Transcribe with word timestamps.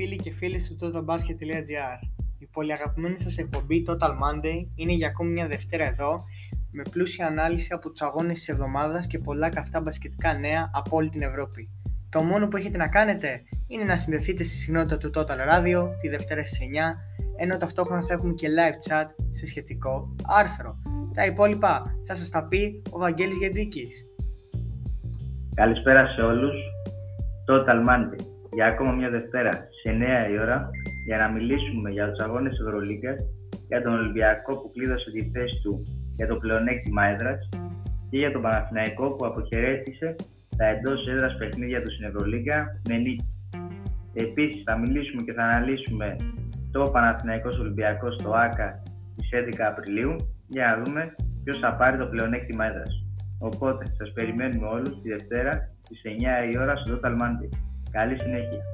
φίλοι 0.00 0.16
και 0.16 0.30
φίλες 0.30 0.62
του 0.68 0.76
totalbasket.gr 0.80 1.98
Η 2.38 2.46
πολύ 2.46 2.72
αγαπημένη 2.72 3.20
σας 3.20 3.38
εκπομπή 3.38 3.84
Total 3.88 4.10
Monday 4.10 4.66
είναι 4.74 4.92
για 4.92 5.08
ακόμη 5.08 5.30
μια 5.30 5.46
Δευτέρα 5.46 5.84
εδώ 5.84 6.24
με 6.72 6.82
πλούσια 6.90 7.26
ανάλυση 7.26 7.72
από 7.72 7.90
τους 7.90 8.00
αγώνες 8.00 8.38
της 8.38 8.48
εβδομάδας 8.48 9.06
και 9.06 9.18
πολλά 9.18 9.48
καυτά 9.48 9.80
μπασκετικά 9.80 10.34
νέα 10.34 10.70
από 10.72 10.96
όλη 10.96 11.08
την 11.08 11.22
Ευρώπη. 11.22 11.68
Το 12.08 12.22
μόνο 12.22 12.48
που 12.48 12.56
έχετε 12.56 12.76
να 12.76 12.88
κάνετε 12.88 13.42
είναι 13.66 13.84
να 13.84 13.96
συνδεθείτε 13.96 14.44
στη 14.44 14.56
συχνότητα 14.56 14.96
του 14.96 15.10
Total 15.14 15.38
Radio 15.52 15.88
τη 16.00 16.08
Δευτέρα 16.08 16.44
στις 16.44 16.58
9 16.58 16.62
ενώ 17.36 17.56
ταυτόχρονα 17.56 18.02
θα 18.06 18.12
έχουμε 18.12 18.32
και 18.32 18.48
live 18.48 18.90
chat 18.90 19.06
σε 19.30 19.46
σχετικό 19.46 20.14
άρθρο. 20.26 20.76
Τα 21.14 21.24
υπόλοιπα 21.24 21.82
θα 22.06 22.14
σας 22.14 22.28
τα 22.28 22.44
πει 22.44 22.82
ο 22.90 22.98
Βαγγέλης 22.98 23.36
Γεντρίκης. 23.36 24.06
Καλησπέρα 25.54 26.06
σε 26.06 26.20
όλους. 26.20 26.54
Total 27.48 27.88
Monday 27.88 28.29
για 28.52 28.66
ακόμα 28.66 28.92
μια 28.92 29.10
Δευτέρα 29.10 29.50
σε 29.50 29.90
9 30.28 30.32
η 30.32 30.38
ώρα 30.38 30.70
για 31.06 31.16
να 31.18 31.28
μιλήσουμε 31.28 31.90
για 31.90 32.10
τους 32.10 32.24
αγώνες 32.24 32.58
Ευρωλίγκας, 32.58 33.18
για 33.68 33.82
τον 33.82 33.92
Ολυμπιακό 33.92 34.52
που 34.60 34.70
κλείδωσε 34.72 35.10
τη 35.10 35.30
θέση 35.30 35.60
του 35.62 35.82
για 36.14 36.26
το 36.26 36.36
πλεονέκτημα 36.36 37.04
έδρας 37.04 37.48
και 38.10 38.16
για 38.16 38.32
τον 38.32 38.42
Παναθηναϊκό 38.42 39.12
που 39.12 39.26
αποχαιρέτησε 39.26 40.16
τα 40.56 40.66
εντός 40.66 41.06
έδρας 41.08 41.36
παιχνίδια 41.38 41.80
του 41.80 41.92
στην 41.92 42.06
Ευρωλίγκα 42.06 42.80
με 42.88 42.96
νίκη. 42.96 43.28
Επίσης 44.14 44.62
θα 44.62 44.78
μιλήσουμε 44.78 45.22
και 45.22 45.32
θα 45.32 45.42
αναλύσουμε 45.42 46.16
το 46.72 46.90
Παναθηναϊκός 46.92 47.58
Ολυμπιακός 47.58 48.14
στο 48.14 48.30
ΆΚΑ 48.30 48.82
στις 49.12 49.28
11 49.32 49.66
Απριλίου 49.70 50.16
για 50.46 50.66
να 50.66 50.82
δούμε 50.82 51.12
ποιος 51.44 51.58
θα 51.58 51.74
πάρει 51.74 51.98
το 51.98 52.06
πλεονέκτημα 52.06 52.64
έδρας. 52.66 53.04
Οπότε 53.38 53.86
σας 53.98 54.12
περιμένουμε 54.12 54.66
όλους 54.66 55.00
τη 55.00 55.08
Δευτέρα 55.08 55.68
στις 55.84 56.00
9 56.04 56.52
η 56.52 56.58
ώρα 56.58 56.76
στο 56.76 57.00
Total 57.02 57.12
Monday. 57.12 57.48
Καλή 57.90 58.18
συνέχεια. 58.18 58.64